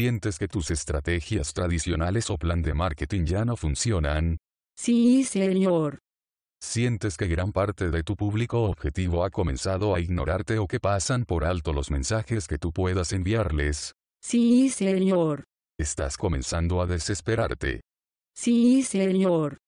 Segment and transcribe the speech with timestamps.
[0.00, 4.38] ¿Sientes que tus estrategias tradicionales o plan de marketing ya no funcionan?
[4.74, 5.98] Sí, señor.
[6.58, 11.26] ¿Sientes que gran parte de tu público objetivo ha comenzado a ignorarte o que pasan
[11.26, 13.92] por alto los mensajes que tú puedas enviarles?
[14.22, 15.44] Sí, señor.
[15.78, 17.82] ¿Estás comenzando a desesperarte?
[18.34, 19.58] Sí, señor.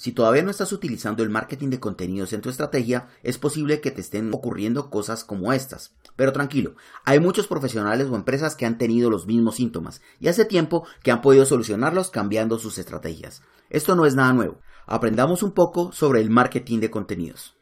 [0.00, 3.90] Si todavía no estás utilizando el marketing de contenidos en tu estrategia, es posible que
[3.90, 5.94] te estén ocurriendo cosas como estas.
[6.16, 6.74] Pero tranquilo,
[7.04, 11.10] hay muchos profesionales o empresas que han tenido los mismos síntomas y hace tiempo que
[11.10, 13.42] han podido solucionarlos cambiando sus estrategias.
[13.68, 14.62] Esto no es nada nuevo.
[14.86, 17.59] Aprendamos un poco sobre el marketing de contenidos.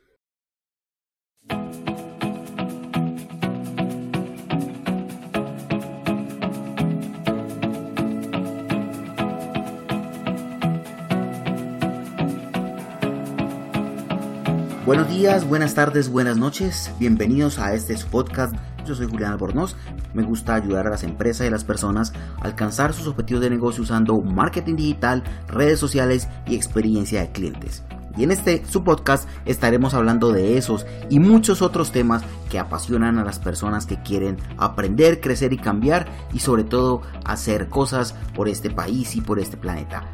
[14.88, 16.90] Buenos días, buenas tardes, buenas noches.
[16.98, 18.54] Bienvenidos a este podcast.
[18.86, 19.76] Yo soy Julián Albornoz.
[20.14, 23.50] Me gusta ayudar a las empresas y a las personas a alcanzar sus objetivos de
[23.50, 27.84] negocio usando marketing digital, redes sociales y experiencia de clientes.
[28.16, 33.18] Y en este su podcast estaremos hablando de esos y muchos otros temas que apasionan
[33.18, 38.48] a las personas que quieren aprender, crecer y cambiar y sobre todo hacer cosas por
[38.48, 40.10] este país y por este planeta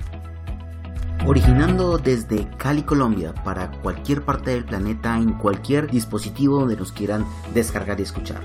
[1.27, 7.25] originando desde Cali, Colombia, para cualquier parte del planeta en cualquier dispositivo donde nos quieran
[7.55, 8.42] descargar y escuchar.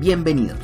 [0.00, 0.58] Bienvenidos.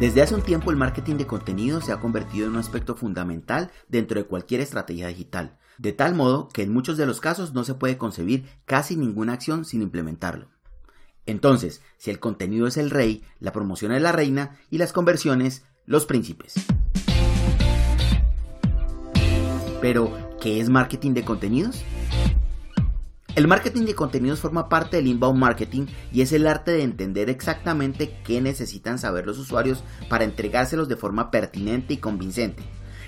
[0.00, 3.70] Desde hace un tiempo el marketing de contenido se ha convertido en un aspecto fundamental
[3.88, 7.64] dentro de cualquier estrategia digital, de tal modo que en muchos de los casos no
[7.64, 10.55] se puede concebir casi ninguna acción sin implementarlo.
[11.26, 15.64] Entonces, si el contenido es el rey, la promoción es la reina y las conversiones
[15.84, 16.54] los príncipes.
[19.80, 21.84] Pero, ¿qué es marketing de contenidos?
[23.34, 27.28] El marketing de contenidos forma parte del inbound marketing y es el arte de entender
[27.28, 32.62] exactamente qué necesitan saber los usuarios para entregárselos de forma pertinente y convincente.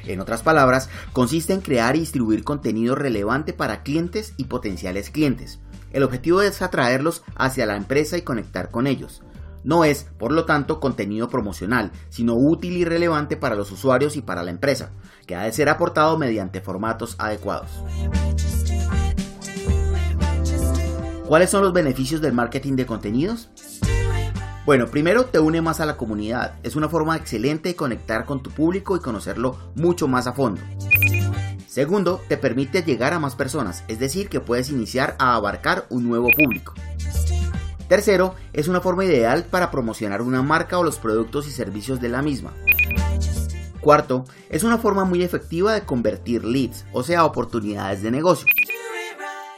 [0.06, 5.60] En otras palabras, consiste en crear y distribuir contenido relevante para clientes y potenciales clientes.
[5.92, 9.22] El objetivo es atraerlos hacia la empresa y conectar con ellos.
[9.64, 14.22] No es, por lo tanto, contenido promocional, sino útil y relevante para los usuarios y
[14.22, 14.90] para la empresa,
[15.26, 17.70] que ha de ser aportado mediante formatos adecuados.
[21.26, 23.50] ¿Cuáles son los beneficios del marketing de contenidos?
[24.64, 26.54] Bueno, primero te une más a la comunidad.
[26.62, 30.60] Es una forma excelente de conectar con tu público y conocerlo mucho más a fondo.
[31.68, 36.08] Segundo, te permite llegar a más personas, es decir, que puedes iniciar a abarcar un
[36.08, 36.72] nuevo público.
[37.88, 42.08] Tercero, es una forma ideal para promocionar una marca o los productos y servicios de
[42.08, 42.54] la misma.
[43.82, 48.46] Cuarto, es una forma muy efectiva de convertir leads, o sea, oportunidades de negocio.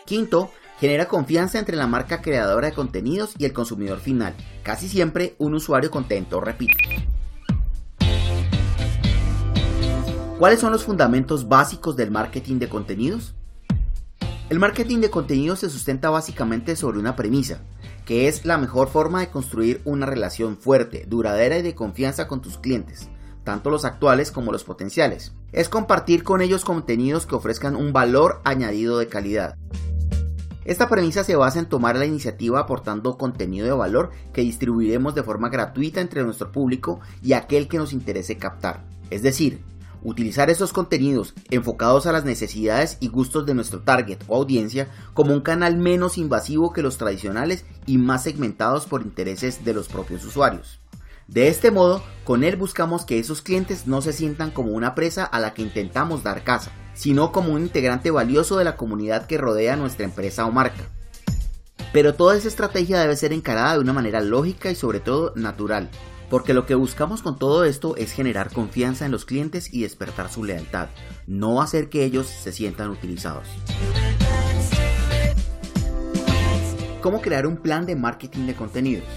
[0.04, 0.50] Quinto,
[0.80, 4.34] genera confianza entre la marca creadora de contenidos y el consumidor final.
[4.64, 6.74] Casi siempre un usuario contento repite.
[10.40, 13.34] ¿Cuáles son los fundamentos básicos del marketing de contenidos?
[14.48, 17.60] El marketing de contenidos se sustenta básicamente sobre una premisa,
[18.06, 22.40] que es la mejor forma de construir una relación fuerte, duradera y de confianza con
[22.40, 23.10] tus clientes,
[23.44, 25.34] tanto los actuales como los potenciales.
[25.52, 29.58] Es compartir con ellos contenidos que ofrezcan un valor añadido de calidad.
[30.64, 35.22] Esta premisa se basa en tomar la iniciativa aportando contenido de valor que distribuiremos de
[35.22, 38.84] forma gratuita entre nuestro público y aquel que nos interese captar.
[39.10, 39.68] Es decir,
[40.02, 45.32] utilizar esos contenidos enfocados a las necesidades y gustos de nuestro target o audiencia como
[45.32, 50.24] un canal menos invasivo que los tradicionales y más segmentados por intereses de los propios
[50.24, 50.80] usuarios.
[51.30, 55.24] De este modo, con él buscamos que esos clientes no se sientan como una presa
[55.24, 59.38] a la que intentamos dar casa, sino como un integrante valioso de la comunidad que
[59.38, 60.88] rodea nuestra empresa o marca.
[61.92, 65.88] Pero toda esa estrategia debe ser encarada de una manera lógica y sobre todo natural,
[66.30, 70.30] porque lo que buscamos con todo esto es generar confianza en los clientes y despertar
[70.30, 70.88] su lealtad,
[71.26, 73.48] no hacer que ellos se sientan utilizados.
[77.02, 79.08] ¿Cómo crear un plan de marketing de contenidos?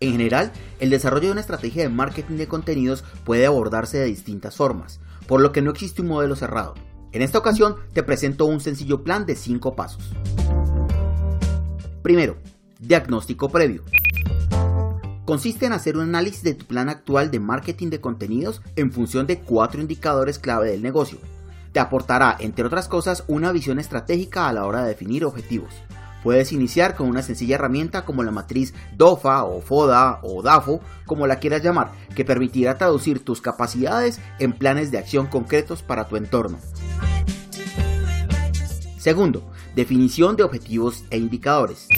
[0.00, 4.56] En general, el desarrollo de una estrategia de marketing de contenidos puede abordarse de distintas
[4.56, 6.74] formas, por lo que no existe un modelo cerrado.
[7.12, 10.10] En esta ocasión te presento un sencillo plan de 5 pasos.
[12.02, 12.38] Primero,
[12.80, 13.84] diagnóstico previo
[15.24, 19.26] consiste en hacer un análisis de tu plan actual de marketing de contenidos en función
[19.26, 21.18] de cuatro indicadores clave del negocio.
[21.72, 25.72] Te aportará, entre otras cosas, una visión estratégica a la hora de definir objetivos.
[26.22, 31.26] Puedes iniciar con una sencilla herramienta como la matriz DOFA o FODA o DAFO, como
[31.26, 36.16] la quieras llamar, que permitirá traducir tus capacidades en planes de acción concretos para tu
[36.16, 36.58] entorno.
[38.98, 39.42] Segundo,
[39.74, 41.88] definición de objetivos e indicadores.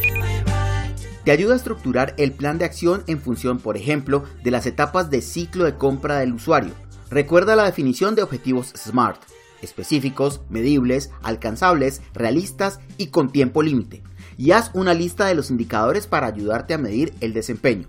[1.25, 5.09] Te ayuda a estructurar el plan de acción en función, por ejemplo, de las etapas
[5.09, 6.73] de ciclo de compra del usuario.
[7.11, 9.23] Recuerda la definición de objetivos SMART,
[9.63, 14.03] específicos, medibles, alcanzables, realistas y con tiempo límite.
[14.37, 17.89] Y haz una lista de los indicadores para ayudarte a medir el desempeño.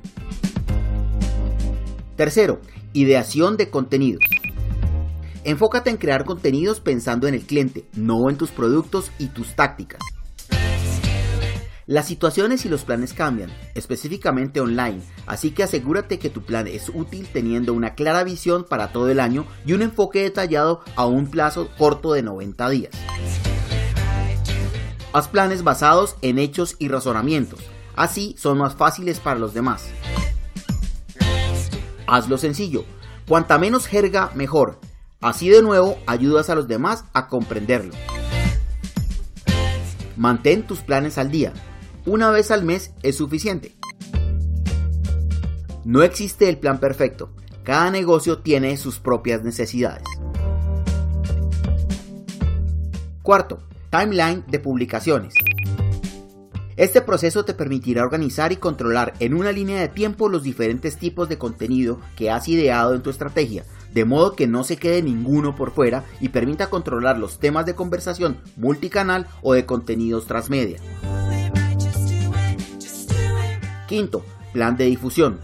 [2.15, 2.61] Tercero,
[2.93, 4.23] ideación de contenidos.
[5.43, 9.99] Enfócate en crear contenidos pensando en el cliente, no en tus productos y tus tácticas.
[11.87, 16.89] Las situaciones y los planes cambian, específicamente online, así que asegúrate que tu plan es
[16.89, 21.29] útil teniendo una clara visión para todo el año y un enfoque detallado a un
[21.29, 22.91] plazo corto de 90 días.
[25.13, 27.59] Haz planes basados en hechos y razonamientos,
[27.95, 29.87] así son más fáciles para los demás.
[32.07, 32.83] Hazlo sencillo,
[33.27, 34.79] cuanta menos jerga mejor,
[35.21, 37.93] así de nuevo ayudas a los demás a comprenderlo.
[40.17, 41.53] Mantén tus planes al día,
[42.05, 43.75] una vez al mes es suficiente.
[45.83, 47.31] No existe el plan perfecto.
[47.63, 50.03] Cada negocio tiene sus propias necesidades.
[53.21, 55.33] Cuarto, timeline de publicaciones.
[56.77, 61.29] Este proceso te permitirá organizar y controlar en una línea de tiempo los diferentes tipos
[61.29, 63.63] de contenido que has ideado en tu estrategia,
[63.93, 67.75] de modo que no se quede ninguno por fuera y permita controlar los temas de
[67.75, 70.79] conversación multicanal o de contenidos transmedia.
[73.87, 75.39] Quinto, plan de difusión.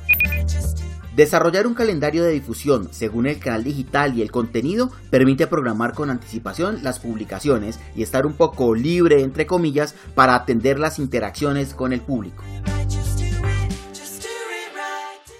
[1.15, 6.09] Desarrollar un calendario de difusión según el canal digital y el contenido permite programar con
[6.09, 11.91] anticipación las publicaciones y estar un poco libre, entre comillas, para atender las interacciones con
[11.91, 12.43] el público.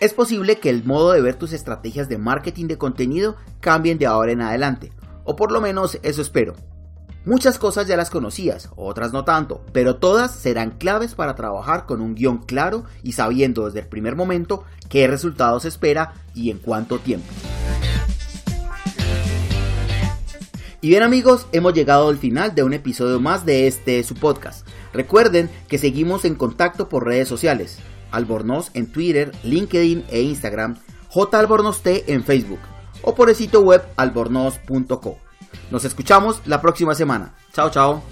[0.02, 4.08] Es posible que el modo de ver tus estrategias de marketing de contenido cambien de
[4.08, 4.92] ahora en adelante,
[5.24, 6.56] o por lo menos eso espero.
[7.24, 12.02] Muchas cosas ya las conocías, otras no tanto, pero todas serán claves para trabajar con
[12.02, 16.98] un guion claro y sabiendo desde el primer momento qué resultados espera y en cuánto
[16.98, 17.28] tiempo.
[20.82, 24.68] Y bien amigos, hemos llegado al final de un episodio más de este su podcast.
[24.92, 27.78] Recuerden que seguimos en contacto por redes sociales.
[28.10, 30.78] Albornoz en Twitter, LinkedIn e Instagram,
[31.10, 31.48] J
[31.84, 32.60] T en Facebook
[33.04, 35.31] o por el sitio web albornoz.co.
[35.72, 37.34] Nos escuchamos la próxima semana.
[37.54, 38.04] Chao, chao.